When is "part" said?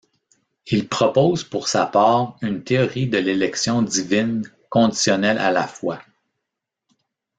1.85-2.35